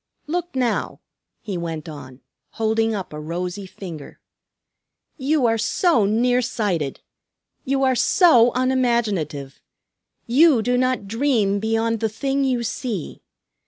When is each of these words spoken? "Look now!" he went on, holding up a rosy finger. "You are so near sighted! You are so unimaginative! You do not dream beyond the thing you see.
"Look 0.25 0.55
now!" 0.55 0.99
he 1.41 1.59
went 1.59 1.87
on, 1.87 2.21
holding 2.53 2.95
up 2.95 3.13
a 3.13 3.19
rosy 3.19 3.67
finger. 3.67 4.19
"You 5.15 5.45
are 5.45 5.59
so 5.59 6.05
near 6.07 6.41
sighted! 6.41 7.01
You 7.65 7.83
are 7.83 7.93
so 7.93 8.51
unimaginative! 8.55 9.61
You 10.25 10.63
do 10.63 10.75
not 10.75 11.07
dream 11.07 11.59
beyond 11.59 11.99
the 11.99 12.09
thing 12.09 12.43
you 12.43 12.63
see. 12.63 13.21